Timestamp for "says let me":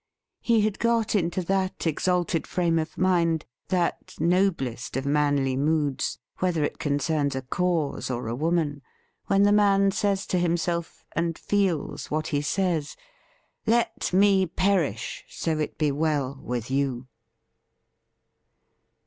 12.41-14.47